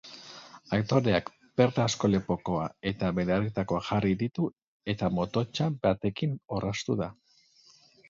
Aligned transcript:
Aktoreak 0.77 1.29
perlazko 1.61 2.09
lepokoa 2.13 2.65
eta 2.93 3.13
belarritakoak 3.21 3.87
jarri 3.93 4.17
ditu 4.25 4.51
eta 4.97 5.13
mototsa 5.21 5.73
batekin 5.89 6.39
orraztu 6.59 7.03
da. 7.05 7.17